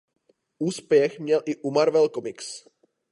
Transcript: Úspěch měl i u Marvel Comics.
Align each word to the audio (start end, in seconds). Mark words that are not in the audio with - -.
Úspěch 0.59 1.19
měl 1.19 1.41
i 1.45 1.55
u 1.55 1.71
Marvel 1.71 2.09
Comics. 2.09 2.65